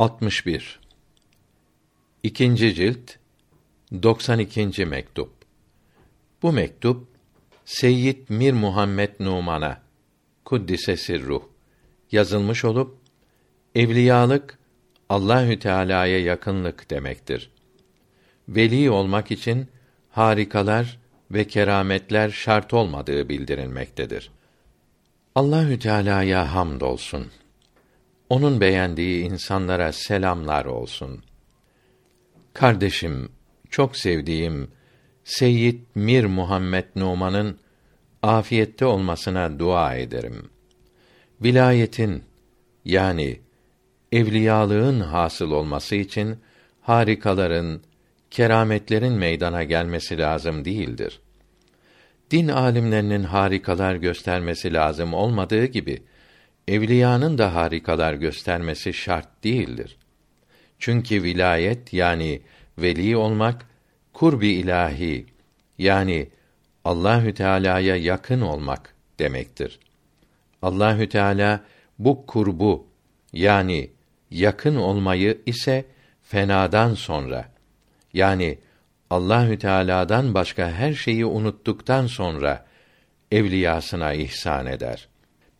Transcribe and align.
61 0.00 0.80
İkinci 2.22 2.74
cilt 2.74 3.10
92. 4.02 4.86
mektup. 4.86 5.32
Bu 6.42 6.52
mektup 6.52 7.08
Seyyid 7.64 8.28
Mir 8.28 8.52
Muhammed 8.52 9.10
Numan'a 9.20 9.82
kuddise 10.44 10.96
sirruh 10.96 11.42
yazılmış 12.12 12.64
olup 12.64 12.98
evliyalık 13.74 14.58
Allahü 15.08 15.58
Teala'ya 15.58 16.20
yakınlık 16.20 16.90
demektir. 16.90 17.50
Veli 18.48 18.90
olmak 18.90 19.30
için 19.30 19.68
harikalar 20.10 20.98
ve 21.30 21.46
kerametler 21.46 22.30
şart 22.30 22.74
olmadığı 22.74 23.28
bildirilmektedir. 23.28 24.30
Allahü 25.34 25.78
Teala'ya 25.78 26.54
hamdolsun. 26.54 27.26
Onun 28.30 28.60
beğendiği 28.60 29.24
insanlara 29.24 29.92
selamlar 29.92 30.64
olsun. 30.64 31.22
Kardeşim, 32.52 33.28
çok 33.70 33.96
sevdiğim 33.96 34.70
Seyyid 35.24 35.80
Mir 35.94 36.24
Muhammed 36.24 36.84
Numan'ın 36.96 37.58
afiyette 38.22 38.86
olmasına 38.86 39.58
dua 39.58 39.94
ederim. 39.94 40.50
Vilayetin 41.42 42.22
yani 42.84 43.40
evliyalığın 44.12 45.00
hasıl 45.00 45.50
olması 45.50 45.96
için 45.96 46.38
harikaların, 46.80 47.82
kerametlerin 48.30 49.12
meydana 49.12 49.64
gelmesi 49.64 50.18
lazım 50.18 50.64
değildir. 50.64 51.20
Din 52.30 52.48
alimlerinin 52.48 53.22
harikalar 53.22 53.94
göstermesi 53.94 54.72
lazım 54.72 55.14
olmadığı 55.14 55.64
gibi 55.64 56.02
evliyanın 56.70 57.38
da 57.38 57.54
harikalar 57.54 58.14
göstermesi 58.14 58.92
şart 58.92 59.44
değildir. 59.44 59.96
Çünkü 60.78 61.22
vilayet 61.22 61.92
yani 61.92 62.40
veli 62.78 63.16
olmak 63.16 63.66
kurbi 64.12 64.48
ilahi 64.48 65.26
yani 65.78 66.28
Allahü 66.84 67.34
Teala'ya 67.34 67.96
yakın 67.96 68.40
olmak 68.40 68.94
demektir. 69.18 69.78
Allahü 70.62 71.08
Teala 71.08 71.60
bu 71.98 72.26
kurbu 72.26 72.86
yani 73.32 73.90
yakın 74.30 74.76
olmayı 74.76 75.38
ise 75.46 75.84
fenadan 76.22 76.94
sonra 76.94 77.48
yani 78.12 78.58
Allahü 79.10 79.58
Teala'dan 79.58 80.34
başka 80.34 80.70
her 80.70 80.94
şeyi 80.94 81.26
unuttuktan 81.26 82.06
sonra 82.06 82.66
evliyasına 83.32 84.12
ihsan 84.12 84.66
eder. 84.66 85.08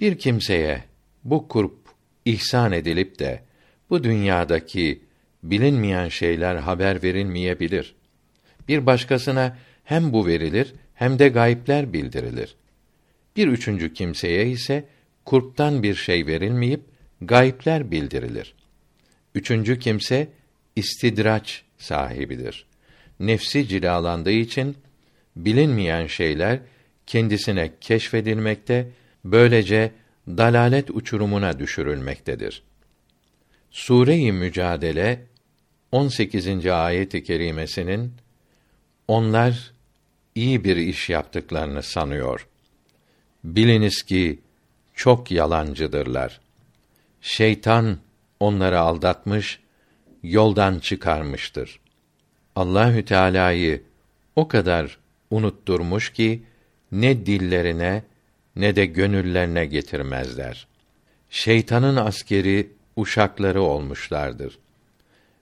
Bir 0.01 0.19
kimseye 0.19 0.90
bu 1.25 1.49
kurp 1.49 1.77
ihsan 2.25 2.73
edilip 2.73 3.19
de 3.19 3.43
bu 3.91 4.05
dünyadaki 4.05 5.01
bilinmeyen 5.43 6.09
şeyler 6.09 6.57
haber 6.57 7.03
verilmeyebilir. 7.03 7.95
Bir 8.69 8.87
başkasına 8.87 9.57
hem 9.85 10.13
bu 10.13 10.27
verilir 10.27 10.75
hem 10.95 11.19
de 11.19 11.29
gayipler 11.29 11.93
bildirilir. 11.93 12.57
Bir 13.37 13.49
üçüncü 13.49 13.95
kimseye 13.95 14.51
ise 14.51 14.85
kurptan 15.25 15.83
bir 15.83 15.95
şey 15.95 16.27
verilmeyip 16.27 16.81
gayipler 17.21 17.91
bildirilir. 17.91 18.55
Üçüncü 19.35 19.79
kimse 19.79 20.29
istidraç 20.77 21.63
sahibidir. 21.79 22.67
Nefsi 23.21 23.69
cilalandığı 23.69 24.31
için 24.31 24.77
bilinmeyen 25.37 26.07
şeyler 26.07 26.59
kendisine 27.07 27.71
keşfedilmekte, 27.81 28.89
böylece 29.25 29.93
dalalet 30.39 30.91
uçurumuna 30.91 31.59
düşürülmektedir. 31.59 32.63
Sure-i 33.71 34.33
Mücadele 34.33 35.27
18. 35.93 36.67
ayet-i 36.67 37.25
kerimesinin 37.25 38.13
onlar 39.09 39.73
iyi 40.35 40.65
bir 40.65 40.77
iş 40.77 41.11
yaptıklarını 41.11 41.83
sanıyor. 41.83 42.49
Biliniz 43.45 44.03
ki 44.03 44.39
çok 44.95 45.31
yalancıdırlar. 45.31 46.41
Şeytan 47.21 47.99
onları 48.41 48.81
aldatmış, 48.81 49.61
yoldan 50.23 50.79
çıkarmıştır. 50.79 51.81
Allahü 52.57 53.05
Teala'yı 53.05 53.83
o 54.37 54.49
kadar 54.49 54.99
unutturmuş 55.31 56.13
ki 56.13 56.43
ne 56.93 57.27
dillerine 57.27 58.03
ne 58.57 58.77
de 58.77 58.87
gönüllerine 58.87 59.67
getirmezler. 59.67 60.67
Şeytanın 61.31 61.97
askeri 61.97 62.71
uşakları 62.97 63.63
olmuşlardır. 63.63 64.59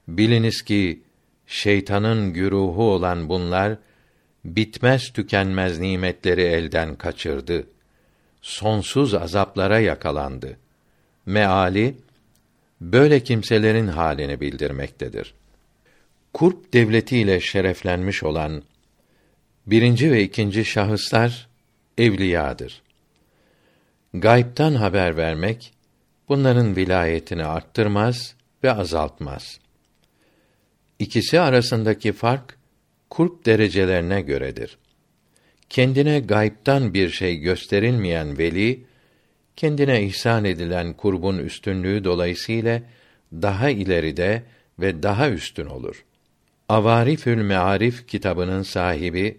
Biliniz 0.07 0.61
ki 0.61 1.01
şeytanın 1.47 2.33
güruhu 2.33 2.83
olan 2.83 3.29
bunlar 3.29 3.77
bitmez 4.45 5.13
tükenmez 5.13 5.79
nimetleri 5.79 6.41
elden 6.41 6.95
kaçırdı. 6.95 7.67
Sonsuz 8.41 9.13
azaplara 9.13 9.79
yakalandı. 9.79 10.57
Meali 11.25 11.95
böyle 12.81 13.19
kimselerin 13.23 13.87
halini 13.87 14.41
bildirmektedir. 14.41 15.33
Kurp 16.33 16.73
devletiyle 16.73 17.39
şereflenmiş 17.39 18.23
olan 18.23 18.63
birinci 19.67 20.11
ve 20.11 20.23
ikinci 20.23 20.65
şahıslar 20.65 21.47
evliyadır. 21.97 22.81
Gayb'tan 24.13 24.75
haber 24.75 25.17
vermek 25.17 25.73
bunların 26.29 26.75
vilayetini 26.75 27.45
arttırmaz 27.45 28.35
ve 28.63 28.71
azaltmaz. 28.71 29.59
İkisi 30.99 31.39
arasındaki 31.39 32.13
fark 32.13 32.57
kurp 33.09 33.45
derecelerine 33.45 34.21
göredir. 34.21 34.77
Kendine 35.69 36.19
gayb'tan 36.19 36.93
bir 36.93 37.09
şey 37.09 37.37
gösterilmeyen 37.37 38.37
veli 38.37 38.83
kendine 39.55 40.03
ihsan 40.03 40.45
edilen 40.45 40.93
kurbun 40.93 41.37
üstünlüğü 41.37 42.03
dolayısıyla 42.03 42.81
daha 43.33 43.69
ileride 43.69 44.43
ve 44.79 45.03
daha 45.03 45.29
üstün 45.29 45.65
olur. 45.65 46.05
Avarifül 46.69 47.41
Mearif 47.41 48.07
kitabının 48.07 48.63
sahibi 48.63 49.37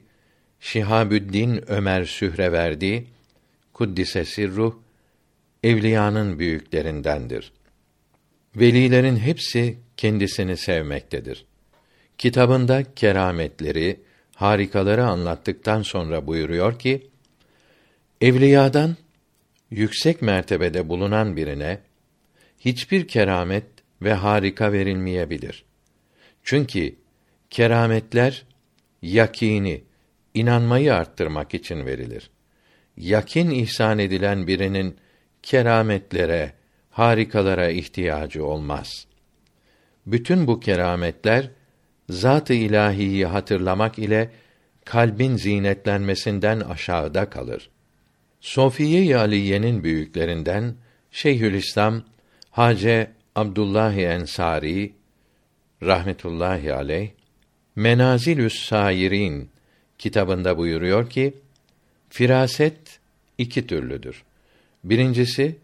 Şihabüddin 0.60 1.70
Ömer 1.70 2.04
Sühreverdi 2.04 3.06
kuddise 3.80 4.24
sirruh 4.24 4.74
evliyanın 5.62 6.38
büyüklerindendir. 6.38 7.52
Velilerin 8.56 9.16
hepsi 9.16 9.78
kendisini 9.96 10.56
sevmektedir. 10.56 11.44
Kitabında 12.18 12.94
kerametleri, 12.94 14.00
harikaları 14.34 15.04
anlattıktan 15.04 15.82
sonra 15.82 16.26
buyuruyor 16.26 16.78
ki: 16.78 17.10
Evliyadan 18.20 18.96
yüksek 19.70 20.22
mertebede 20.22 20.88
bulunan 20.88 21.36
birine 21.36 21.78
hiçbir 22.58 23.08
keramet 23.08 23.64
ve 24.02 24.12
harika 24.12 24.72
verilmeyebilir. 24.72 25.64
Çünkü 26.42 26.94
kerametler 27.50 28.44
yakini, 29.02 29.82
inanmayı 30.34 30.94
arttırmak 30.94 31.54
için 31.54 31.86
verilir. 31.86 32.30
Yakin 33.00 33.50
ihsan 33.50 33.98
edilen 33.98 34.46
birinin 34.46 34.96
kerametlere, 35.42 36.52
harikalara 36.90 37.68
ihtiyacı 37.68 38.44
olmaz. 38.44 39.06
Bütün 40.06 40.46
bu 40.46 40.60
kerametler 40.60 41.50
zat-ı 42.08 42.54
ilahiyi 42.54 43.26
hatırlamak 43.26 43.98
ile 43.98 44.30
kalbin 44.84 45.36
zinetlenmesinden 45.36 46.60
aşağıda 46.60 47.30
kalır. 47.30 47.70
Sofiye-i 48.40 49.16
Aliye'nin 49.16 49.84
büyüklerinden 49.84 50.74
Şeyhülislam 51.10 52.02
Hace 52.50 53.10
Abdullah 53.34 53.94
Ensari 53.94 54.92
rahmetullahi 55.82 56.74
aleyh 56.74 57.10
Menazilü's 57.76 58.64
Sairin 58.64 59.50
kitabında 59.98 60.58
buyuruyor 60.58 61.10
ki 61.10 61.34
firaset 62.10 63.00
iki 63.38 63.66
türlüdür. 63.66 64.22
Birincisi 64.84 65.56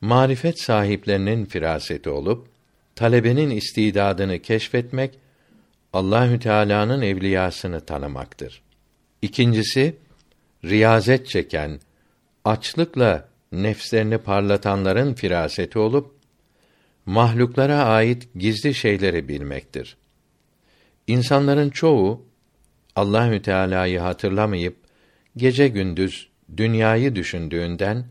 marifet 0.00 0.60
sahiplerinin 0.60 1.44
firaseti 1.44 2.10
olup 2.10 2.48
talebenin 2.94 3.50
istidadını 3.50 4.38
keşfetmek 4.38 5.18
Allahü 5.92 6.38
Teala'nın 6.38 7.02
evliyasını 7.02 7.80
tanımaktır. 7.80 8.62
İkincisi 9.22 9.96
riyazet 10.64 11.28
çeken, 11.28 11.80
açlıkla 12.44 13.28
nefslerini 13.52 14.18
parlatanların 14.18 15.14
firaseti 15.14 15.78
olup 15.78 16.14
mahluklara 17.06 17.84
ait 17.84 18.28
gizli 18.34 18.74
şeyleri 18.74 19.28
bilmektir. 19.28 19.96
İnsanların 21.06 21.70
çoğu 21.70 22.24
Allahü 22.96 23.42
Teala'yı 23.42 24.00
hatırlamayıp 24.00 24.81
gece 25.36 25.68
gündüz 25.68 26.28
dünyayı 26.56 27.14
düşündüğünden 27.14 28.04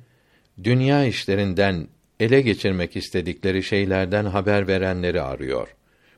dünya 0.63 1.05
işlerinden 1.05 1.87
ele 2.19 2.41
geçirmek 2.41 2.95
istedikleri 2.95 3.63
şeylerden 3.63 4.25
haber 4.25 4.67
verenleri 4.67 5.21
arıyor. 5.21 5.75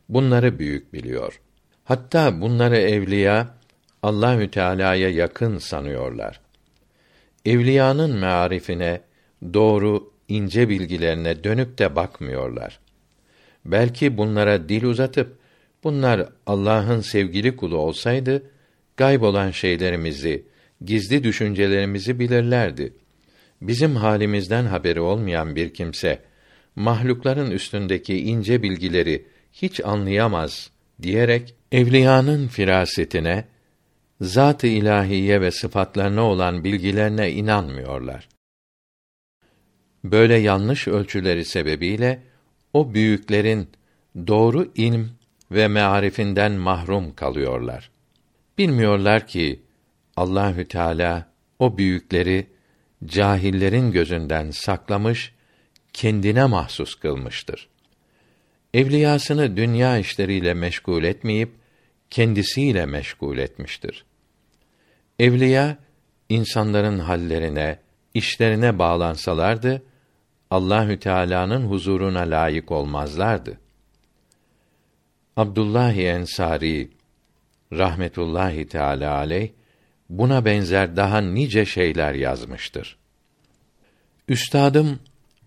Bunları 0.10 0.60
büyük 0.60 0.94
biliyor. 0.94 1.40
Hatta 1.84 2.42
bunları 2.42 2.78
evliya 2.78 3.58
Allahü 4.04 4.52
Teala'ya 4.52 5.10
yakın 5.10 5.58
sanıyorlar. 5.58 6.42
Evliyanın 7.46 8.16
mearifine, 8.16 9.02
doğru 9.54 10.14
ince 10.28 10.70
bilgilerine 10.70 11.44
dönüp 11.44 11.78
de 11.78 11.96
bakmıyorlar. 11.96 12.80
Belki 13.66 14.18
bunlara 14.18 14.70
dil 14.70 14.84
uzatıp 14.84 15.38
bunlar 15.84 16.30
Allah'ın 16.48 17.02
sevgili 17.02 17.56
kulu 17.56 17.78
olsaydı 17.78 18.44
gayb 18.98 19.22
olan 19.22 19.52
şeylerimizi, 19.52 20.46
gizli 20.86 21.24
düşüncelerimizi 21.24 22.20
bilirlerdi. 22.20 22.94
Bizim 23.62 23.96
halimizden 23.96 24.66
haberi 24.66 25.00
olmayan 25.00 25.56
bir 25.56 25.74
kimse 25.74 26.20
mahlukların 26.76 27.52
üstündeki 27.52 28.20
ince 28.20 28.64
bilgileri 28.64 29.26
hiç 29.52 29.82
anlayamaz 29.86 30.72
diyerek 31.02 31.56
evliyanın 31.72 32.48
firasetine, 32.48 33.46
zat-ı 34.22 34.68
ilahiye 34.68 35.42
ve 35.42 35.52
sıfatlarına 35.52 36.24
olan 36.24 36.64
bilgilerine 36.64 37.32
inanmıyorlar. 37.32 38.30
Böyle 40.04 40.36
yanlış 40.36 40.88
ölçüleri 40.88 41.46
sebebiyle 41.46 42.24
o 42.74 42.94
büyüklerin 42.94 43.68
doğru 44.28 44.72
ilm 44.76 45.10
ve 45.52 45.68
mearifinden 45.68 46.52
mahrum 46.52 47.16
kalıyorlar. 47.16 47.92
Bilmiyorlar 48.58 49.28
ki 49.28 49.63
Allahü 50.18 50.68
Teala 50.68 51.28
o 51.60 51.78
büyükleri 51.78 52.48
cahillerin 53.06 53.92
gözünden 53.92 54.52
saklamış, 54.52 55.34
kendine 55.94 56.46
mahsus 56.46 56.96
kılmıştır. 56.96 57.70
Evliyasını 58.74 59.58
dünya 59.58 59.98
işleriyle 59.98 60.54
meşgul 60.54 61.04
etmeyip 61.04 61.52
kendisiyle 62.10 62.86
meşgul 62.86 63.38
etmiştir. 63.38 64.06
Evliya 65.20 65.78
insanların 66.30 67.00
hallerine, 67.00 67.80
işlerine 68.14 68.80
bağlansalardı 68.80 69.84
Allahü 70.52 71.00
Teala'nın 71.00 71.66
huzuruna 71.66 72.20
layık 72.20 72.72
olmazlardı. 72.72 73.60
Abdullah 75.38 75.94
Ensari 75.94 76.90
rahmetullahi 77.72 78.68
teala 78.68 79.18
aleyh 79.18 79.50
buna 80.10 80.46
benzer 80.46 80.96
daha 80.96 81.22
nice 81.22 81.66
şeyler 81.66 82.14
yazmıştır. 82.14 82.98
Üstadım 84.28 85.00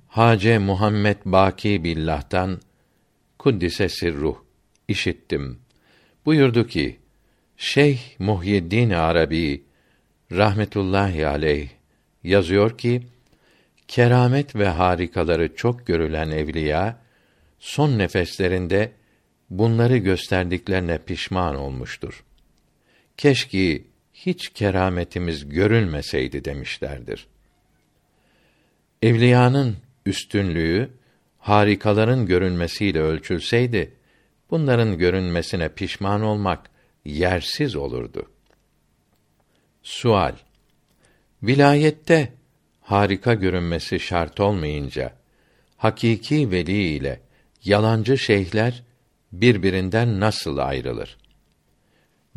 Hace 0.09 0.59
Muhammed 0.59 1.17
Baki 1.25 1.85
Billah'tan 1.85 2.61
kuddise 3.39 3.89
sirruh 3.89 4.37
işittim. 4.89 5.59
Buyurdu 6.27 6.67
ki: 6.67 7.01
Şeyh 7.57 8.01
Muhyiddin 8.19 8.91
Arabi 8.91 9.65
rahmetullahi 10.33 11.27
aleyh 11.27 11.69
yazıyor 12.25 12.79
ki 12.79 13.03
keramet 13.89 14.57
ve 14.57 14.69
harikaları 14.69 15.55
çok 15.57 15.87
görülen 15.87 16.31
evliya 16.31 16.99
son 17.59 17.99
nefeslerinde 17.99 18.93
bunları 19.51 19.97
gösterdiklerine 19.97 20.99
pişman 20.99 21.57
olmuştur. 21.57 22.25
Keşke 23.17 23.83
hiç 24.27 24.49
kerametimiz 24.49 25.49
görülmeseydi 25.49 26.45
demişlerdir. 26.45 27.27
Evliyanın 29.03 29.77
üstünlüğü 30.07 30.91
harikaların 31.39 32.27
görünmesiyle 32.27 33.01
ölçülseydi 33.01 33.93
bunların 34.51 34.99
görünmesine 34.99 35.69
pişman 35.69 36.23
olmak 36.23 36.71
yersiz 37.05 37.77
olurdu. 37.77 38.31
Sual 39.83 40.35
Vilayette 41.43 42.33
harika 42.81 43.35
görünmesi 43.35 44.01
şart 44.01 44.41
olmayınca 44.41 45.13
hakiki 45.77 46.51
veli 46.51 46.83
ile 46.83 47.21
yalancı 47.65 48.19
şeyhler 48.19 48.83
birbirinden 49.33 50.21
nasıl 50.21 50.59
ayrılır? 50.59 51.17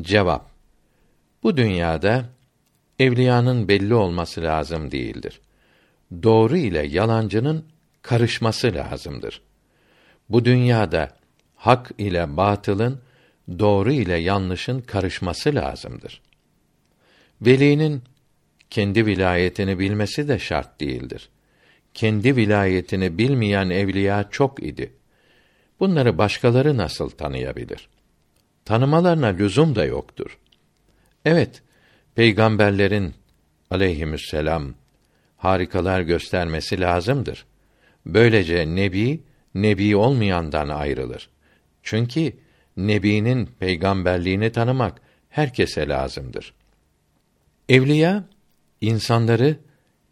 Cevap 0.01 0.58
Bu 1.43 1.57
dünyada 1.57 2.25
evliyanın 2.99 3.67
belli 3.67 3.93
olması 3.93 4.43
lazım 4.43 4.91
değildir. 4.91 5.41
Doğru 6.23 6.57
ile 6.57 6.87
yalancının 6.87 7.65
karışması 8.01 8.73
lazımdır. 8.73 9.41
Bu 10.29 10.45
dünyada 10.45 11.15
hak 11.55 11.91
ile 11.97 12.37
batılın, 12.37 13.01
doğru 13.59 13.91
ile 13.91 14.15
yanlışın 14.15 14.81
karışması 14.81 15.55
lazımdır. 15.55 16.21
Velinin 17.41 18.01
kendi 18.69 19.05
vilayetini 19.05 19.79
bilmesi 19.79 20.27
de 20.27 20.39
şart 20.39 20.79
değildir. 20.79 21.29
Kendi 21.93 22.35
vilayetini 22.35 23.17
bilmeyen 23.17 23.69
evliya 23.69 24.29
çok 24.31 24.63
idi. 24.63 24.93
Bunları 25.79 26.17
başkaları 26.17 26.77
nasıl 26.77 27.09
tanıyabilir? 27.09 27.89
Tanımalarına 28.65 29.27
lüzum 29.27 29.75
da 29.75 29.85
yoktur. 29.85 30.37
Evet, 31.25 31.61
peygamberlerin 32.15 33.13
aleyhisselam 33.71 34.73
harikalar 35.37 36.01
göstermesi 36.01 36.81
lazımdır. 36.81 37.45
Böylece 38.05 38.75
nebi 38.75 39.23
nebi 39.55 39.95
olmayandan 39.95 40.69
ayrılır. 40.69 41.29
Çünkü 41.83 42.33
nebinin 42.77 43.49
peygamberliğini 43.59 44.51
tanımak 44.51 45.01
herkese 45.29 45.87
lazımdır. 45.87 46.53
Evliya 47.69 48.23
insanları 48.81 49.57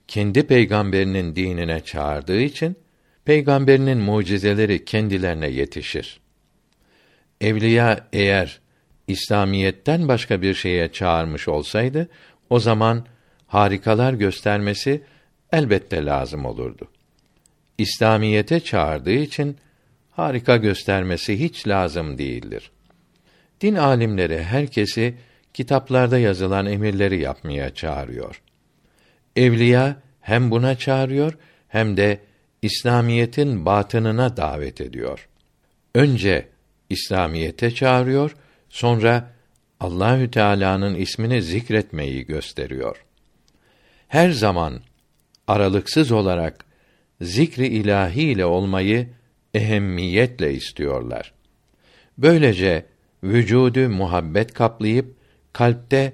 kendi 0.07 0.47
peygamberinin 0.47 1.35
dinine 1.35 1.83
çağırdığı 1.83 2.41
için 2.41 2.75
peygamberinin 3.25 3.97
mucizeleri 3.97 4.85
kendilerine 4.85 5.47
yetişir. 5.47 6.19
Evliya 7.41 8.07
eğer 8.13 8.59
İslamiyetten 9.07 10.07
başka 10.07 10.41
bir 10.41 10.53
şeye 10.53 10.91
çağırmış 10.91 11.47
olsaydı 11.47 12.09
o 12.49 12.59
zaman 12.59 13.05
harikalar 13.47 14.13
göstermesi 14.13 15.03
elbette 15.51 16.05
lazım 16.05 16.45
olurdu. 16.45 16.87
İslamiyete 17.77 18.59
çağırdığı 18.59 19.11
için 19.11 19.57
harika 20.11 20.57
göstermesi 20.57 21.39
hiç 21.39 21.67
lazım 21.67 22.17
değildir. 22.17 22.71
Din 23.61 23.75
alimleri 23.75 24.43
herkesi 24.43 25.15
kitaplarda 25.53 26.17
yazılan 26.17 26.65
emirleri 26.65 27.19
yapmaya 27.19 27.73
çağırıyor. 27.73 28.41
Evliya 29.35 29.95
hem 30.21 30.51
buna 30.51 30.77
çağırıyor 30.77 31.37
hem 31.67 31.97
de 31.97 32.19
İslamiyetin 32.61 33.65
batınına 33.65 34.37
davet 34.37 34.81
ediyor. 34.81 35.27
Önce 35.95 36.47
İslamiyete 36.89 37.71
çağırıyor, 37.71 38.35
sonra 38.69 39.31
Allahü 39.79 40.31
Teala'nın 40.31 40.95
ismini 40.95 41.41
zikretmeyi 41.41 42.25
gösteriyor. 42.25 43.05
Her 44.07 44.29
zaman 44.29 44.81
aralıksız 45.47 46.11
olarak 46.11 46.65
zikri 47.21 47.67
ilahi 47.67 48.21
ile 48.21 48.45
olmayı 48.45 49.09
ehemmiyetle 49.53 50.53
istiyorlar. 50.53 51.33
Böylece 52.17 52.85
vücudu 53.23 53.89
muhabbet 53.89 54.53
kaplayıp 54.53 55.15
kalpte 55.53 56.13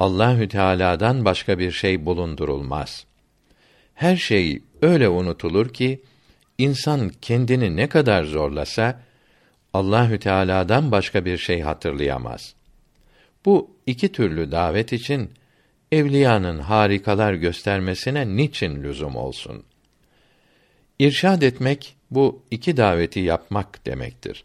Allahü 0.00 0.48
Teala'dan 0.48 1.24
başka 1.24 1.58
bir 1.58 1.70
şey 1.70 2.06
bulundurulmaz. 2.06 3.06
Her 3.94 4.16
şey 4.16 4.62
öyle 4.82 5.08
unutulur 5.08 5.68
ki 5.68 6.02
insan 6.58 7.08
kendini 7.22 7.76
ne 7.76 7.88
kadar 7.88 8.24
zorlasa 8.24 9.00
Allahü 9.74 10.18
Teala'dan 10.18 10.90
başka 10.90 11.24
bir 11.24 11.38
şey 11.38 11.60
hatırlayamaz. 11.60 12.54
Bu 13.44 13.76
iki 13.86 14.12
türlü 14.12 14.52
davet 14.52 14.92
için 14.92 15.30
evliyanın 15.92 16.58
harikalar 16.58 17.34
göstermesine 17.34 18.36
niçin 18.36 18.82
lüzum 18.82 19.16
olsun? 19.16 19.64
İrşad 20.98 21.42
etmek 21.42 21.96
bu 22.10 22.42
iki 22.50 22.76
daveti 22.76 23.20
yapmak 23.20 23.86
demektir. 23.86 24.44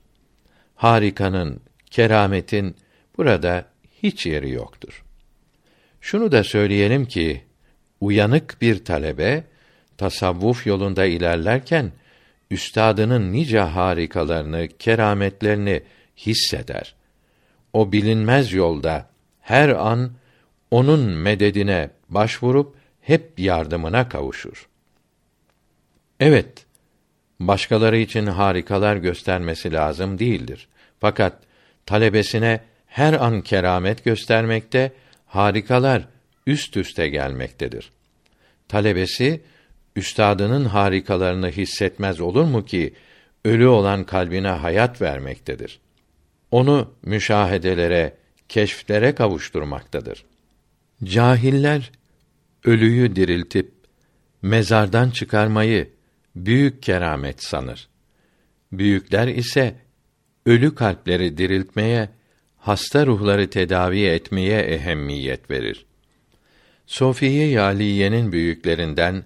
Harikanın, 0.75 1.62
kerametin 1.91 2.75
burada 3.17 3.65
hiç 4.03 4.25
yeri 4.25 4.51
yoktur. 4.51 5.03
Şunu 6.01 6.31
da 6.31 6.43
söyleyelim 6.43 7.05
ki 7.05 7.43
uyanık 8.01 8.62
bir 8.62 8.86
talebe 8.86 9.43
tasavvuf 9.98 10.67
yolunda 10.67 11.05
ilerlerken 11.05 11.91
üstadının 12.51 13.34
nice 13.34 13.60
harikalarını, 13.60 14.68
kerametlerini 14.80 15.84
hisseder. 16.18 16.96
O 17.74 17.92
bilinmez 17.92 18.54
yolda 18.54 19.10
her 19.42 19.70
an 19.70 20.12
onun 20.72 21.00
mededine 21.00 21.89
başvurup 22.10 22.75
hep 23.01 23.39
yardımına 23.39 24.10
kavuşur. 24.10 24.68
Evet, 26.20 26.66
başkaları 27.39 27.98
için 27.98 28.25
harikalar 28.25 28.96
göstermesi 28.96 29.74
lazım 29.74 30.20
değildir. 30.20 30.68
Fakat 31.00 31.34
talebesine 31.86 32.60
her 32.88 33.13
an 33.13 33.42
keramet 33.42 34.04
göstermekte, 34.04 34.92
harikalar 35.25 36.08
üst 36.48 36.77
üste 36.77 37.10
gelmektedir. 37.10 37.92
Talebesi 38.68 39.42
üstadının 39.98 40.66
harikalarını 40.66 41.50
hissetmez 41.50 42.20
olur 42.20 42.44
mu 42.44 42.66
ki 42.66 42.94
ölü 43.46 43.68
olan 43.68 44.04
kalbine 44.04 44.48
hayat 44.48 45.01
vermektedir. 45.01 45.80
Onu 46.51 46.94
müşahedelere, 47.01 48.18
keşflere 48.50 49.16
kavuşturmaktadır. 49.16 50.25
Cahiller 51.04 51.92
ölüyü 52.66 53.16
diriltip 53.16 53.72
mezardan 54.42 55.10
çıkarmayı 55.10 55.89
büyük 56.36 56.84
keramet 56.84 57.44
sanır. 57.44 57.88
Büyükler 58.72 59.27
ise 59.27 59.75
ölü 60.46 60.75
kalpleri 60.75 61.38
diriltmeye, 61.38 62.10
hasta 62.58 63.06
ruhları 63.06 63.50
tedavi 63.50 64.06
etmeye 64.06 64.62
ehemmiyet 64.62 65.51
verir. 65.51 65.86
Sofiye 66.86 67.48
Yaliye'nin 67.48 68.32
büyüklerinden 68.32 69.24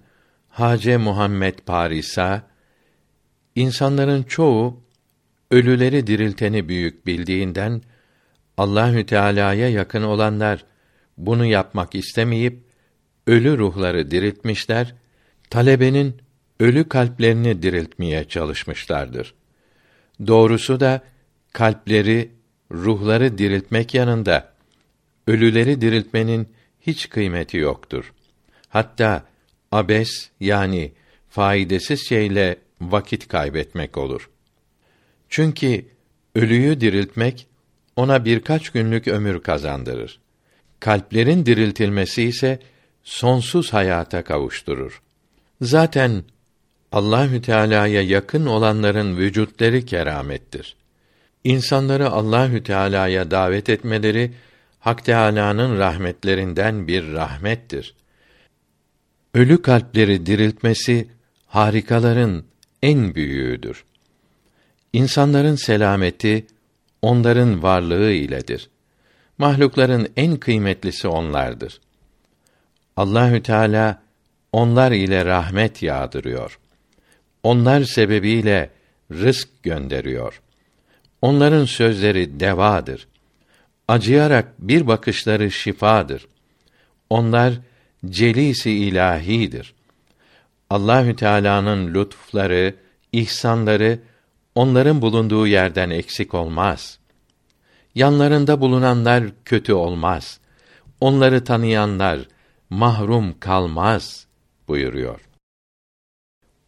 Hace 0.52 0.96
Muhammed 0.96 1.58
Parisa 1.66 2.42
insanların 3.54 4.22
çoğu 4.22 4.82
ölüleri 5.50 6.06
dirilteni 6.06 6.68
büyük 6.68 7.06
bildiğinden 7.06 7.82
Allahü 8.56 9.06
Teala'ya 9.06 9.68
yakın 9.68 10.02
olanlar 10.02 10.64
bunu 11.16 11.46
yapmak 11.46 11.94
istemeyip 11.94 12.64
ölü 13.26 13.58
ruhları 13.58 14.10
diriltmişler, 14.10 14.94
talebenin 15.50 16.16
ölü 16.60 16.88
kalplerini 16.88 17.62
diriltmeye 17.62 18.24
çalışmışlardır. 18.24 19.34
Doğrusu 20.26 20.80
da 20.80 21.00
kalpleri, 21.52 22.30
ruhları 22.72 23.38
diriltmek 23.38 23.94
yanında 23.94 24.52
ölüleri 25.26 25.80
diriltmenin 25.80 26.48
hiç 26.80 27.08
kıymeti 27.08 27.56
yoktur. 27.56 28.12
Hatta 28.68 29.31
abes 29.72 30.30
yani 30.40 30.92
faydasız 31.28 32.00
şeyle 32.08 32.56
vakit 32.80 33.28
kaybetmek 33.28 33.98
olur. 33.98 34.30
Çünkü 35.28 35.84
ölüyü 36.34 36.80
diriltmek 36.80 37.46
ona 37.96 38.24
birkaç 38.24 38.70
günlük 38.70 39.08
ömür 39.08 39.42
kazandırır. 39.42 40.20
Kalplerin 40.80 41.46
diriltilmesi 41.46 42.22
ise 42.22 42.58
sonsuz 43.04 43.72
hayata 43.72 44.24
kavuşturur. 44.24 45.02
Zaten 45.60 46.24
Allahü 46.92 47.42
Teala'ya 47.42 48.02
yakın 48.02 48.46
olanların 48.46 49.16
vücutları 49.16 49.82
keramettir. 49.82 50.76
İnsanları 51.44 52.10
Allahü 52.10 52.62
Teala'ya 52.62 53.30
davet 53.30 53.68
etmeleri 53.68 54.32
Hak 54.80 55.04
Teâlâ'nın 55.04 55.78
rahmetlerinden 55.78 56.88
bir 56.88 57.12
rahmettir. 57.12 57.94
Ölü 59.34 59.62
kalpleri 59.62 60.26
diriltmesi 60.26 61.08
harikaların 61.46 62.44
en 62.82 63.14
büyüğüdür. 63.14 63.84
İnsanların 64.92 65.54
selameti 65.54 66.46
onların 67.02 67.62
varlığı 67.62 68.10
iledir. 68.10 68.68
Mahlukların 69.38 70.08
en 70.16 70.36
kıymetlisi 70.36 71.08
onlardır. 71.08 71.80
Allahü 72.96 73.42
Teala 73.42 74.02
onlar 74.52 74.92
ile 74.92 75.24
rahmet 75.24 75.82
yağdırıyor. 75.82 76.58
Onlar 77.42 77.84
sebebiyle 77.84 78.70
rızk 79.10 79.62
gönderiyor. 79.62 80.42
Onların 81.22 81.64
sözleri 81.64 82.40
devadır. 82.40 83.08
Acıyarak 83.88 84.52
bir 84.58 84.86
bakışları 84.86 85.50
şifadır. 85.50 86.26
Onlar 87.10 87.54
celisi 88.06 88.70
ilahidir. 88.70 89.74
Allahü 90.70 91.16
Teala'nın 91.16 91.94
lütufları, 91.94 92.74
ihsanları 93.12 93.98
onların 94.54 95.02
bulunduğu 95.02 95.46
yerden 95.46 95.90
eksik 95.90 96.34
olmaz. 96.34 96.98
Yanlarında 97.94 98.60
bulunanlar 98.60 99.24
kötü 99.44 99.72
olmaz. 99.72 100.40
Onları 101.00 101.44
tanıyanlar 101.44 102.20
mahrum 102.70 103.38
kalmaz 103.40 104.26
buyuruyor. 104.68 105.20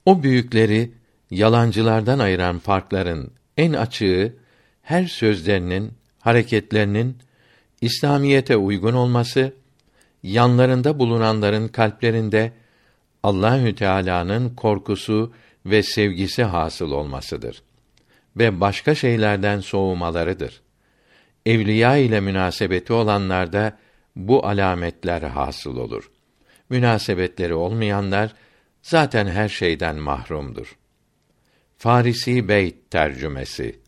O 0.04 0.22
büyükleri 0.22 0.92
yalancılardan 1.30 2.18
ayıran 2.18 2.58
farkların 2.58 3.32
en 3.56 3.72
açığı 3.72 4.36
her 4.82 5.06
sözlerinin, 5.06 5.92
hareketlerinin 6.20 7.16
İslamiyete 7.80 8.56
uygun 8.56 8.92
olması, 8.92 9.52
yanlarında 10.24 10.98
bulunanların 10.98 11.68
kalplerinde 11.68 12.52
Allahü 13.22 13.74
Teala'nın 13.74 14.54
korkusu 14.54 15.32
ve 15.66 15.82
sevgisi 15.82 16.44
hasıl 16.44 16.90
olmasıdır 16.90 17.62
ve 18.36 18.60
başka 18.60 18.94
şeylerden 18.94 19.60
soğumalarıdır. 19.60 20.60
Evliya 21.46 21.96
ile 21.96 22.20
münasebeti 22.20 22.92
olanlarda 22.92 23.78
bu 24.16 24.46
alametler 24.46 25.22
hasıl 25.22 25.76
olur. 25.76 26.10
Münasebetleri 26.70 27.54
olmayanlar 27.54 28.34
zaten 28.82 29.26
her 29.26 29.48
şeyden 29.48 29.96
mahrumdur. 29.96 30.76
Farisi 31.78 32.48
Beyt 32.48 32.90
tercümesi 32.90 33.78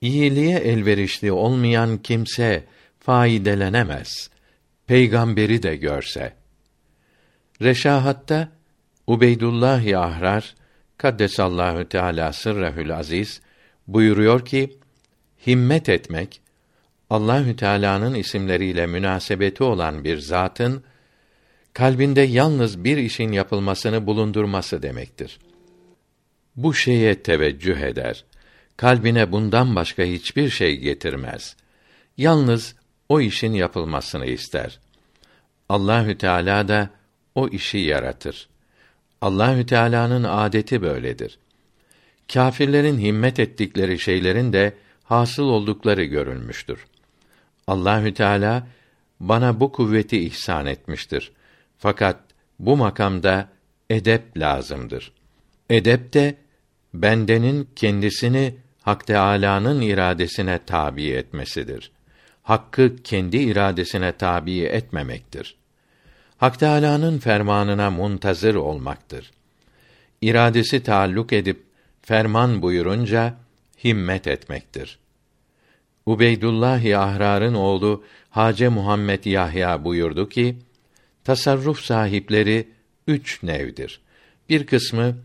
İyiliğe 0.00 0.58
elverişli 0.58 1.32
olmayan 1.32 1.98
kimse 1.98 2.64
faydelenemez. 3.00 4.30
Peygamberi 4.86 5.62
de 5.62 5.76
görse. 5.76 6.32
Reşahatta 7.62 8.48
Ubeydullah 9.06 9.98
Ahrar 10.02 10.54
Kaddesallahu 10.98 11.88
Teala 11.88 12.32
sırrehül 12.32 12.96
aziz 12.96 13.40
buyuruyor 13.88 14.44
ki 14.44 14.78
himmet 15.46 15.88
etmek 15.88 16.40
Allahü 17.10 17.56
Teala'nın 17.56 18.14
isimleriyle 18.14 18.86
münasebeti 18.86 19.64
olan 19.64 20.04
bir 20.04 20.18
zatın 20.18 20.84
kalbinde 21.72 22.20
yalnız 22.20 22.84
bir 22.84 22.96
işin 22.96 23.32
yapılmasını 23.32 24.06
bulundurması 24.06 24.82
demektir. 24.82 25.38
Bu 26.56 26.74
şeye 26.74 27.22
teveccüh 27.22 27.76
eder. 27.76 28.24
Kalbine 28.76 29.32
bundan 29.32 29.76
başka 29.76 30.02
hiçbir 30.02 30.50
şey 30.50 30.76
getirmez. 30.76 31.56
Yalnız 32.16 32.74
o 33.12 33.20
işin 33.20 33.52
yapılmasını 33.52 34.26
ister. 34.26 34.78
Allahü 35.68 36.18
Teala 36.18 36.68
da 36.68 36.90
o 37.34 37.48
işi 37.48 37.78
yaratır. 37.78 38.48
Allahü 39.20 39.66
Teala'nın 39.66 40.24
adeti 40.24 40.82
böyledir. 40.82 41.38
Kâfirlerin 42.32 42.98
himmet 42.98 43.38
ettikleri 43.38 43.98
şeylerin 43.98 44.52
de 44.52 44.74
hasıl 45.04 45.42
oldukları 45.42 46.04
görülmüştür. 46.04 46.86
Allahü 47.66 48.14
Teala 48.14 48.66
bana 49.20 49.60
bu 49.60 49.72
kuvveti 49.72 50.20
ihsan 50.20 50.66
etmiştir. 50.66 51.32
Fakat 51.78 52.20
bu 52.58 52.76
makamda 52.76 53.48
edep 53.90 54.36
lazımdır. 54.36 55.12
Edep 55.70 56.12
de 56.12 56.34
bendenin 56.94 57.68
kendisini 57.76 58.54
Hak 58.82 59.06
Teâlâ'nın 59.06 59.80
iradesine 59.80 60.60
tabi 60.66 61.08
etmesidir. 61.08 61.92
Hakkı 62.42 62.96
kendi 63.04 63.36
iradesine 63.36 64.12
tabi 64.12 64.60
etmemektir. 64.60 65.56
Hak 66.36 66.58
Teâlâ'nın 66.58 67.18
fermanına 67.18 67.90
muntazır 67.90 68.54
olmaktır. 68.54 69.30
İradesi 70.20 70.82
taalluk 70.82 71.32
edip 71.32 71.62
ferman 72.02 72.62
buyurunca 72.62 73.34
himmet 73.84 74.26
etmektir. 74.26 74.98
Ubeydullah 76.06 76.98
Ahrar'ın 76.98 77.54
oğlu 77.54 78.04
Hace 78.30 78.68
Muhammed 78.68 79.24
Yahya 79.24 79.84
buyurdu 79.84 80.28
ki: 80.28 80.56
Tasarruf 81.24 81.80
sahipleri 81.80 82.68
üç 83.06 83.42
nevdir. 83.42 84.00
Bir 84.48 84.66
kısmı 84.66 85.16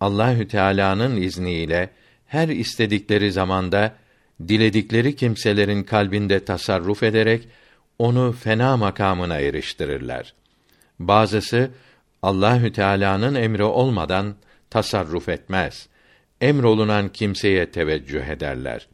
Allahü 0.00 0.48
Teala'nın 0.48 1.16
izniyle 1.16 1.90
her 2.26 2.48
istedikleri 2.48 3.32
zamanda 3.32 3.94
diledikleri 4.48 5.16
kimselerin 5.16 5.82
kalbinde 5.82 6.44
tasarruf 6.44 7.02
ederek 7.02 7.48
onu 7.98 8.32
fena 8.32 8.76
makamına 8.76 9.38
eriştirirler. 9.38 10.34
Bazısı 10.98 11.70
Allahü 12.22 12.72
Teala'nın 12.72 13.34
emri 13.34 13.64
olmadan 13.64 14.34
tasarruf 14.70 15.28
etmez. 15.28 15.88
Emrolunan 16.40 17.08
kimseye 17.08 17.70
teveccüh 17.70 18.24
ederler. 18.24 18.88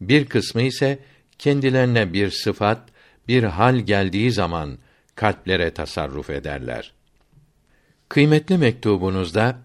Bir 0.00 0.26
kısmı 0.26 0.62
ise 0.62 0.98
kendilerine 1.38 2.12
bir 2.12 2.30
sıfat, 2.30 2.88
bir 3.28 3.42
hal 3.42 3.76
geldiği 3.76 4.32
zaman 4.32 4.78
kalplere 5.14 5.70
tasarruf 5.70 6.30
ederler. 6.30 6.92
Kıymetli 8.08 8.58
mektubunuzda 8.58 9.58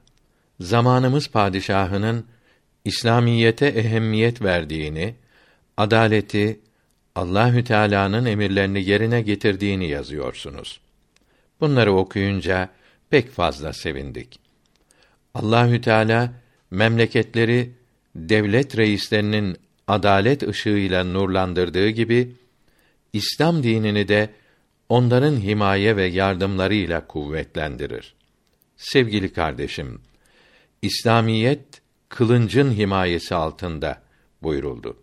zamanımız 0.59 1.27
padişahının 1.27 2.25
İslamiyete 2.85 3.65
ehemmiyet 3.65 4.41
verdiğini, 4.41 5.15
adaleti, 5.77 6.59
Allahü 7.15 7.63
Teala'nın 7.63 8.25
emirlerini 8.25 8.89
yerine 8.89 9.21
getirdiğini 9.21 9.89
yazıyorsunuz. 9.89 10.79
Bunları 11.59 11.93
okuyunca 11.93 12.69
pek 13.09 13.31
fazla 13.31 13.73
sevindik. 13.73 14.39
Allahü 15.33 15.81
Teala 15.81 16.33
memleketleri 16.71 17.71
devlet 18.15 18.77
reislerinin 18.77 19.57
adalet 19.87 20.43
ışığıyla 20.43 21.03
nurlandırdığı 21.03 21.89
gibi 21.89 22.31
İslam 23.13 23.63
dinini 23.63 24.07
de 24.07 24.29
onların 24.89 25.37
himaye 25.37 25.95
ve 25.95 26.05
yardımlarıyla 26.05 27.07
kuvvetlendirir. 27.07 28.13
Sevgili 28.77 29.33
kardeşim, 29.33 30.01
İslamiyet 30.81 31.80
kılıncın 32.11 32.71
himayesi 32.71 33.35
altında 33.35 34.01
buyuruldu. 34.43 34.97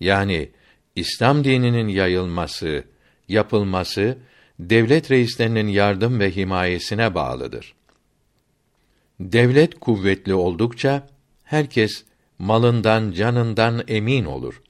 Yani 0.00 0.50
İslam 0.96 1.44
dininin 1.44 1.88
yayılması, 1.88 2.84
yapılması 3.28 4.18
devlet 4.58 5.10
reislerinin 5.10 5.68
yardım 5.68 6.20
ve 6.20 6.36
himayesine 6.36 7.14
bağlıdır. 7.14 7.74
Devlet 9.20 9.80
kuvvetli 9.80 10.34
oldukça 10.34 11.06
herkes 11.44 12.04
malından, 12.38 13.12
canından 13.12 13.84
emin 13.88 14.24
olur. 14.24 14.62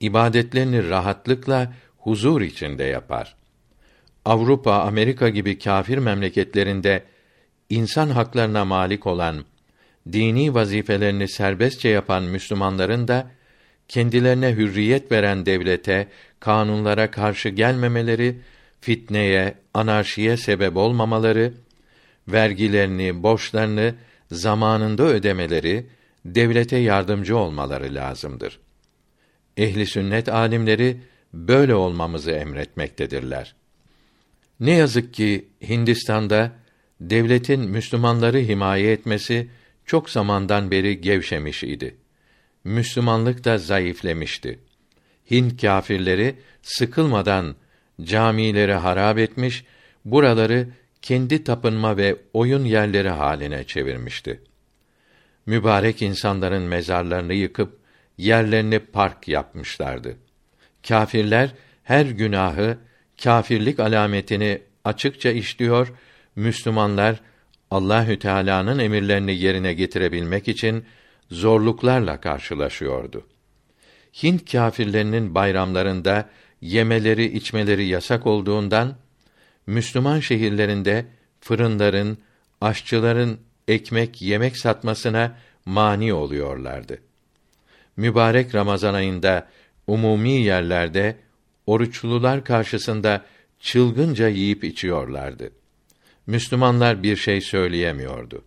İbadetlerini 0.00 0.88
rahatlıkla 0.88 1.72
huzur 1.98 2.40
içinde 2.40 2.84
yapar. 2.84 3.36
Avrupa, 4.24 4.72
Amerika 4.74 5.28
gibi 5.28 5.58
kâfir 5.58 5.98
memleketlerinde 5.98 7.04
insan 7.70 8.08
haklarına 8.08 8.64
malik 8.64 9.06
olan, 9.06 9.44
dini 10.12 10.54
vazifelerini 10.54 11.28
serbestçe 11.28 11.88
yapan 11.88 12.22
Müslümanların 12.22 13.08
da 13.08 13.30
kendilerine 13.88 14.52
hürriyet 14.52 15.12
veren 15.12 15.46
devlete, 15.46 16.08
kanunlara 16.40 17.10
karşı 17.10 17.48
gelmemeleri, 17.48 18.38
fitneye, 18.80 19.54
anarşiye 19.74 20.36
sebep 20.36 20.76
olmamaları, 20.76 21.54
vergilerini, 22.28 23.22
borçlarını 23.22 23.94
zamanında 24.30 25.02
ödemeleri, 25.02 25.86
devlete 26.24 26.76
yardımcı 26.76 27.36
olmaları 27.36 27.94
lazımdır. 27.94 28.60
Ehli 29.56 29.86
sünnet 29.86 30.28
alimleri 30.28 31.00
böyle 31.32 31.74
olmamızı 31.74 32.30
emretmektedirler. 32.30 33.54
Ne 34.60 34.72
yazık 34.72 35.14
ki 35.14 35.48
Hindistan'da 35.68 36.52
devletin 37.00 37.60
Müslümanları 37.60 38.38
himaye 38.38 38.92
etmesi 38.92 39.48
çok 39.86 40.10
zamandan 40.10 40.70
beri 40.70 41.00
gevşemiş 41.00 41.64
idi. 41.64 41.96
Müslümanlık 42.64 43.44
da 43.44 43.58
zayıflemişti. 43.58 44.58
Hint 45.30 45.60
kâfirleri 45.60 46.34
sıkılmadan 46.62 47.56
camileri 48.02 48.74
harap 48.74 49.18
etmiş, 49.18 49.64
buraları 50.04 50.68
kendi 51.02 51.44
tapınma 51.44 51.96
ve 51.96 52.16
oyun 52.32 52.64
yerleri 52.64 53.08
haline 53.08 53.64
çevirmişti. 53.64 54.40
Mübarek 55.46 56.02
insanların 56.02 56.62
mezarlarını 56.62 57.34
yıkıp 57.34 57.78
yerlerini 58.18 58.78
park 58.78 59.28
yapmışlardı. 59.28 60.16
Kâfirler 60.88 61.50
her 61.82 62.06
günahı, 62.06 62.78
kâfirlik 63.22 63.80
alametini 63.80 64.62
açıkça 64.84 65.30
işliyor, 65.30 65.92
Müslümanlar 66.36 67.20
Allahü 67.74 68.18
Teala'nın 68.18 68.78
emirlerini 68.78 69.34
yerine 69.34 69.74
getirebilmek 69.74 70.48
için 70.48 70.84
zorluklarla 71.30 72.20
karşılaşıyordu. 72.20 73.26
Hint 74.22 74.52
kâfirlerinin 74.52 75.34
bayramlarında 75.34 76.28
yemeleri, 76.60 77.24
içmeleri 77.24 77.86
yasak 77.86 78.26
olduğundan 78.26 78.96
Müslüman 79.66 80.20
şehirlerinde 80.20 81.06
fırınların, 81.40 82.18
aşçıların 82.60 83.38
ekmek, 83.68 84.22
yemek 84.22 84.56
satmasına 84.56 85.36
mani 85.66 86.12
oluyorlardı. 86.12 86.98
Mübarek 87.96 88.54
Ramazan 88.54 88.94
ayında 88.94 89.48
umumi 89.86 90.32
yerlerde 90.32 91.16
oruçlular 91.66 92.44
karşısında 92.44 93.24
çılgınca 93.60 94.28
yiyip 94.28 94.64
içiyorlardı. 94.64 95.63
Müslümanlar 96.26 97.02
bir 97.02 97.16
şey 97.16 97.40
söyleyemiyordu. 97.40 98.44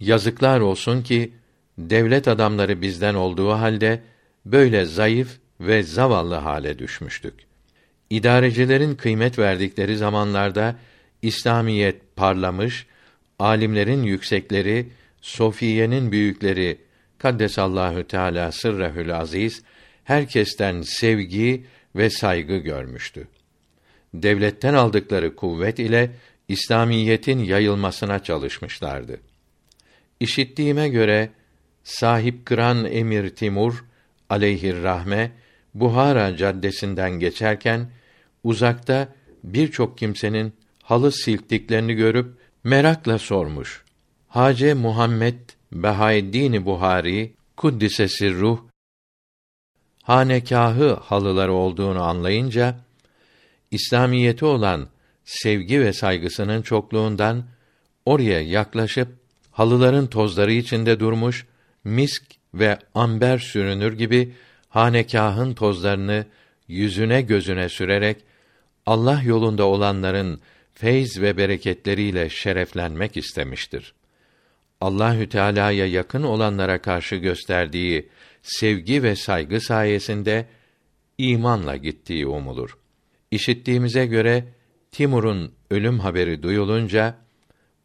Yazıklar 0.00 0.60
olsun 0.60 1.02
ki 1.02 1.32
devlet 1.78 2.28
adamları 2.28 2.82
bizden 2.82 3.14
olduğu 3.14 3.50
halde 3.50 4.02
böyle 4.46 4.84
zayıf 4.84 5.38
ve 5.60 5.82
zavallı 5.82 6.34
hale 6.34 6.78
düşmüştük. 6.78 7.34
İdarecilerin 8.10 8.94
kıymet 8.94 9.38
verdikleri 9.38 9.96
zamanlarda 9.96 10.76
İslamiyet 11.22 12.16
parlamış, 12.16 12.86
alimlerin 13.38 14.02
yüksekleri, 14.02 14.88
sofiyenin 15.20 16.12
büyükleri 16.12 16.78
Kaddesallahu 17.18 18.06
Teala 18.06 18.52
sırrehül 18.52 19.16
aziz 19.18 19.62
herkesten 20.04 20.82
sevgi 20.82 21.64
ve 21.96 22.10
saygı 22.10 22.56
görmüştü. 22.56 23.28
Devletten 24.14 24.74
aldıkları 24.74 25.36
kuvvet 25.36 25.78
ile 25.78 26.10
İslamiyetin 26.50 27.38
yayılmasına 27.38 28.22
çalışmışlardı. 28.22 29.20
İşittiğime 30.20 30.88
göre 30.88 31.30
sahip 31.84 32.46
kıran 32.46 32.84
Emir 32.84 33.30
Timur 33.30 33.84
aleyhir 34.30 34.82
rahme 34.82 35.32
Buhara 35.74 36.36
caddesinden 36.36 37.10
geçerken 37.10 37.90
uzakta 38.44 39.08
birçok 39.44 39.98
kimsenin 39.98 40.52
halı 40.82 41.12
silktiklerini 41.12 41.94
görüp 41.94 42.34
merakla 42.64 43.18
sormuş. 43.18 43.84
Hace 44.28 44.74
Muhammed 44.74 45.38
Behaeddin 45.72 46.66
Buhari 46.66 47.32
kuddise 47.56 48.30
ruh 48.30 48.60
hanekahı 50.02 50.94
halıları 50.94 51.52
olduğunu 51.52 52.02
anlayınca 52.02 52.76
İslamiyeti 53.70 54.44
olan 54.44 54.88
sevgi 55.30 55.80
ve 55.80 55.92
saygısının 55.92 56.62
çokluğundan 56.62 57.44
oraya 58.06 58.40
yaklaşıp 58.40 59.08
halıların 59.50 60.06
tozları 60.06 60.52
içinde 60.52 61.00
durmuş 61.00 61.46
misk 61.84 62.22
ve 62.54 62.78
amber 62.94 63.38
sürünür 63.38 63.98
gibi 63.98 64.34
hanekahın 64.68 65.54
tozlarını 65.54 66.26
yüzüne 66.68 67.22
gözüne 67.22 67.68
sürerek 67.68 68.16
Allah 68.86 69.22
yolunda 69.24 69.64
olanların 69.64 70.40
feyz 70.74 71.20
ve 71.20 71.36
bereketleriyle 71.36 72.30
şereflenmek 72.30 73.16
istemiştir. 73.16 73.94
Allahü 74.80 75.28
Teala'ya 75.28 75.86
yakın 75.86 76.22
olanlara 76.22 76.82
karşı 76.82 77.16
gösterdiği 77.16 78.08
sevgi 78.42 79.02
ve 79.02 79.16
saygı 79.16 79.60
sayesinde 79.60 80.46
imanla 81.18 81.76
gittiği 81.76 82.26
umulur. 82.26 82.78
İşittiğimize 83.30 84.06
göre 84.06 84.44
Timur'un 84.92 85.54
ölüm 85.70 85.98
haberi 85.98 86.42
duyulunca 86.42 87.16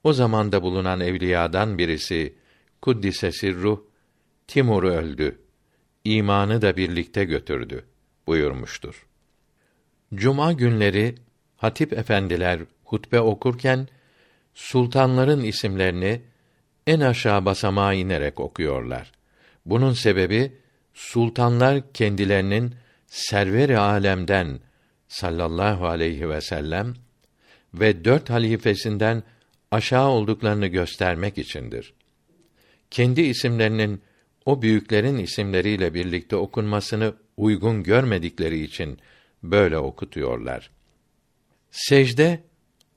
o 0.04 0.14
zamanda 0.14 0.62
bulunan 0.62 1.00
evliyadan 1.00 1.78
birisi 1.78 2.36
Kuddise 2.82 3.32
Sirruh 3.32 3.80
Timur 4.48 4.84
öldü. 4.84 5.40
İmanı 6.04 6.62
da 6.62 6.78
birlikte 6.78 7.24
götürdü 7.26 7.86
buyurmuştur. 8.28 9.06
Cuma 10.16 10.54
günleri 10.54 11.16
hatip 11.58 11.94
efendiler 11.94 12.60
hutbe 12.84 13.20
okurken 13.20 13.88
sultanların 14.54 15.44
isimlerini 15.44 16.22
en 16.88 17.00
aşağı 17.00 17.46
basamağa 17.46 17.94
inerek 17.94 18.40
okuyorlar. 18.40 19.12
Bunun 19.66 19.94
sebebi 19.94 20.52
sultanlar 20.94 21.94
kendilerinin 21.94 22.76
server-i 23.08 23.78
alemden 23.78 24.60
sallallahu 25.16 25.88
aleyhi 25.88 26.30
ve 26.30 26.42
sellem 26.42 26.94
ve 27.74 28.06
dört 28.06 28.30
halifesinden 28.30 29.24
aşağı 29.72 30.08
olduklarını 30.08 30.68
göstermek 30.68 31.38
içindir. 31.38 31.94
Kendi 32.92 33.22
isimlerinin 33.22 34.02
o 34.46 34.62
büyüklerin 34.62 35.18
isimleriyle 35.18 35.94
birlikte 35.94 36.36
okunmasını 36.36 37.14
uygun 37.38 37.84
görmedikleri 37.84 38.64
için 38.64 39.00
böyle 39.44 39.78
okutuyorlar. 39.78 40.72
Secde 41.72 42.44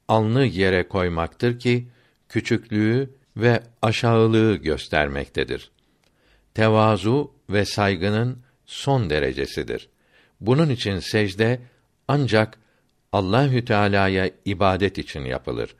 alnı 0.09 0.45
yere 0.45 0.89
koymaktır 0.89 1.59
ki 1.59 1.89
küçüklüğü 2.29 3.11
ve 3.37 3.63
aşağılığı 3.83 4.57
göstermektedir. 4.57 5.71
Tevazu 6.55 7.33
ve 7.51 7.65
saygının 7.65 8.39
son 8.67 9.11
derecesidir. 9.11 9.89
Bunun 10.41 10.71
için 10.71 10.99
secde 10.99 11.61
ancak 12.09 12.59
Allahü 13.13 13.65
Teala'ya 13.65 14.31
ibadet 14.45 14.99
için 14.99 15.21
yapılır. 15.21 15.77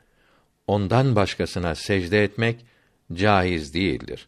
Ondan 0.67 1.15
başkasına 1.15 1.75
secde 1.75 2.23
etmek 2.23 2.65
caiz 3.13 3.73
değildir. 3.73 4.27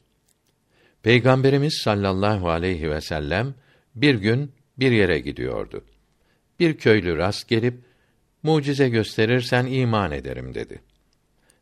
Peygamberimiz 1.03 1.81
sallallahu 1.83 2.49
aleyhi 2.49 2.89
ve 2.89 3.01
sellem 3.01 3.53
bir 3.95 4.15
gün 4.15 4.51
bir 4.77 4.91
yere 4.91 5.19
gidiyordu. 5.19 5.85
Bir 6.59 6.77
köylü 6.77 7.17
rast 7.17 7.47
gelip 7.47 7.83
mucize 8.43 8.89
gösterirsen 8.89 9.65
iman 9.65 10.11
ederim 10.11 10.53
dedi. 10.53 10.81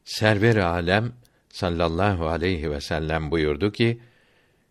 Server-i 0.04 0.63
alem 0.63 1.13
sallallahu 1.49 2.28
aleyhi 2.28 2.71
ve 2.71 2.82
sellem 2.82 3.32
buyurdu 3.32 3.71
ki: 3.71 3.99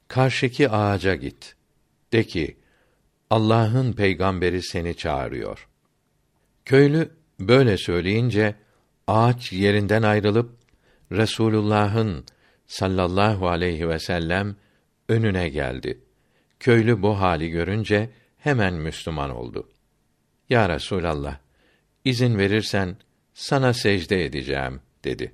Karşıki 0.08 0.70
ağaca 0.70 1.14
git. 1.14 1.54
De 2.12 2.24
ki: 2.24 2.56
Allah'ın 3.30 3.92
peygamberi 3.92 4.62
seni 4.62 4.96
çağırıyor. 4.96 5.68
Köylü 6.64 7.10
böyle 7.40 7.76
söyleyince 7.76 8.54
ağaç 9.06 9.52
yerinden 9.52 10.02
ayrılıp 10.02 10.50
Resulullah'ın 11.12 12.24
sallallahu 12.66 13.48
aleyhi 13.48 13.88
ve 13.88 13.98
sellem 13.98 14.56
önüne 15.08 15.48
geldi. 15.48 16.00
Köylü 16.60 17.02
bu 17.02 17.20
hali 17.20 17.50
görünce 17.50 18.10
hemen 18.38 18.74
Müslüman 18.74 19.30
oldu. 19.30 19.68
Ya 20.50 20.68
Resulallah, 20.68 21.38
izin 22.04 22.38
verirsen 22.38 22.96
sana 23.34 23.72
secde 23.72 24.24
edeceğim 24.24 24.80
dedi. 25.04 25.32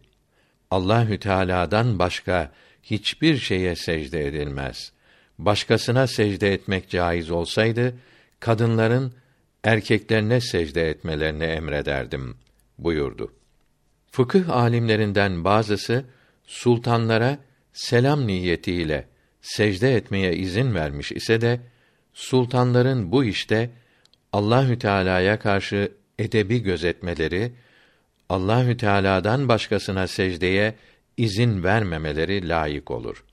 Allahü 0.70 1.18
Teala'dan 1.18 1.98
başka 1.98 2.52
hiçbir 2.82 3.36
şeye 3.36 3.76
secde 3.76 4.26
edilmez. 4.26 4.92
Başkasına 5.38 6.06
secde 6.06 6.52
etmek 6.52 6.88
caiz 6.88 7.30
olsaydı 7.30 7.94
kadınların 8.40 9.12
erkeklerine 9.64 10.40
secde 10.40 10.90
etmelerini 10.90 11.44
emrederdim 11.44 12.36
buyurdu. 12.78 13.32
Fıkıh 14.10 14.50
alimlerinden 14.50 15.44
bazısı 15.44 16.04
sultanlara 16.46 17.38
selam 17.72 18.26
niyetiyle 18.26 19.08
secde 19.42 19.96
etmeye 19.96 20.36
izin 20.36 20.74
vermiş 20.74 21.12
ise 21.12 21.40
de 21.40 21.60
sultanların 22.12 23.12
bu 23.12 23.24
işte 23.24 23.70
Allahü 24.32 24.78
Teala'ya 24.78 25.38
karşı 25.38 25.92
edebi 26.18 26.62
gözetmeleri, 26.62 27.52
Allahü 28.28 28.76
Teala'dan 28.76 29.48
başkasına 29.48 30.06
secdeye 30.06 30.74
izin 31.16 31.64
vermemeleri 31.64 32.48
layık 32.48 32.90
olur. 32.90 33.24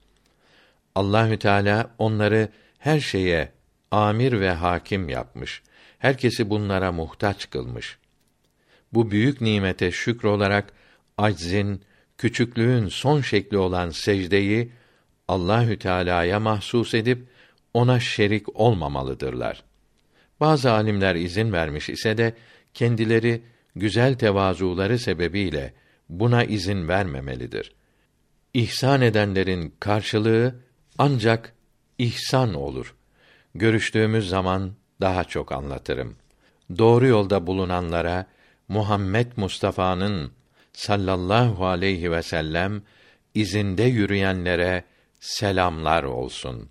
Allahü 0.96 1.40
Teala 1.40 1.96
onları 1.98 2.50
her 2.80 3.00
şeye 3.00 3.52
amir 3.92 4.40
ve 4.40 4.52
hakim 4.52 5.10
yapmış. 5.10 5.64
Herkesi 6.00 6.50
bunlara 6.50 6.92
muhtaç 6.92 7.50
kılmış. 7.50 7.98
Bu 8.94 9.12
büyük 9.12 9.42
nimete 9.42 9.92
şükür 9.92 10.28
olarak 10.28 10.74
aczin, 11.18 11.82
küçüklüğün 12.18 12.88
son 12.88 13.22
şekli 13.22 13.58
olan 13.58 13.90
secdeyi 13.90 14.72
Allahü 15.28 15.80
Teala'ya 15.80 16.40
mahsus 16.40 16.94
edip 16.94 17.28
ona 17.74 18.00
şerik 18.00 18.60
olmamalıdırlar. 18.60 19.64
Bazı 20.40 20.72
alimler 20.72 21.16
izin 21.16 21.52
vermiş 21.52 21.90
ise 21.90 22.18
de 22.18 22.34
kendileri 22.74 23.42
güzel 23.76 24.14
tevazuları 24.14 25.00
sebebiyle 25.00 25.74
buna 26.10 26.44
izin 26.44 26.88
vermemelidir. 26.88 27.74
İhsan 28.54 29.02
edenlerin 29.02 29.76
karşılığı 29.80 30.56
ancak 31.02 31.54
ihsan 31.98 32.54
olur. 32.54 32.96
Görüştüğümüz 33.56 34.30
zaman 34.30 34.74
daha 35.02 35.24
çok 35.24 35.52
anlatırım. 35.52 36.16
Doğru 36.78 37.08
yolda 37.08 37.48
bulunanlara 37.48 38.26
Muhammed 38.68 39.28
Mustafa'nın 39.36 40.32
sallallahu 40.74 41.66
aleyhi 41.66 42.12
ve 42.12 42.24
sellem 42.24 42.82
izinde 43.34 43.84
yürüyenlere 43.84 44.84
selamlar 45.20 46.04
olsun. 46.04 46.70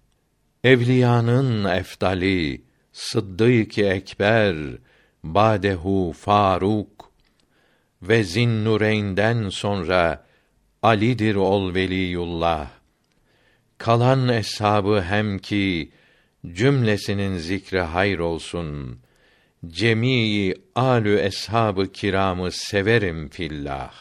Evliyanın 0.65 1.65
eftali 1.65 2.63
Sıddık-ı 2.93 3.83
Ekber 3.83 4.57
Badehu 5.25 6.13
Faruk 6.17 7.13
ve 8.03 8.25
Zinnureyn'den 8.25 9.49
sonra 9.49 10.27
Ali'dir 10.83 11.35
ol 11.35 11.75
veliyullah. 11.75 12.80
Kalan 13.81 14.29
eshabı 14.29 15.03
hem 15.03 15.39
ki 15.39 15.91
cümlesinin 16.53 17.37
zikri 17.37 17.81
hayır 17.81 18.19
olsun. 18.19 19.01
Cemii 19.67 20.55
alü 20.75 21.19
eshabı 21.19 21.93
kiramı 21.93 22.53
severim 22.53 23.29
fillah. 23.29 23.93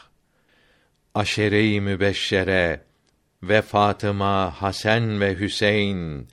Aşere-i 1.14 1.80
mübeşşere 1.80 2.80
ve 3.42 3.62
Fatıma, 3.62 4.62
Hasan 4.62 5.20
ve 5.20 5.40
Hüseyin 5.40 6.28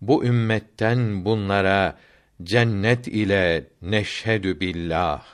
bu 0.00 0.24
ümmetten 0.24 1.24
bunlara 1.24 1.98
cennet 2.42 3.08
ile 3.08 3.64
neşhedü 3.82 4.60
billah 4.60 5.24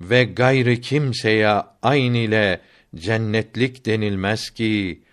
ve 0.00 0.24
gayrı 0.24 0.76
kimseye 0.76 1.62
ayn 1.82 2.14
ile 2.14 2.60
cennetlik 2.96 3.86
denilmez 3.86 4.50
ki 4.50 5.05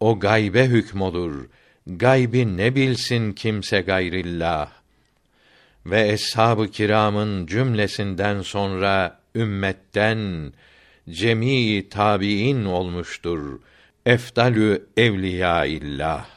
o 0.00 0.18
gaybe 0.20 0.66
hükmolur. 0.66 1.46
Gaybi 1.86 2.56
ne 2.56 2.74
bilsin 2.74 3.32
kimse 3.32 3.80
gayrillah. 3.80 4.70
Ve 5.86 6.08
eshab-ı 6.08 6.70
kiramın 6.70 7.46
cümlesinden 7.46 8.42
sonra 8.42 9.20
ümmetten 9.34 10.52
cemii 11.10 11.88
tabiin 11.88 12.64
olmuştur. 12.64 13.60
Efdalü 14.06 14.86
evliya 14.96 15.64
illah. 15.64 16.35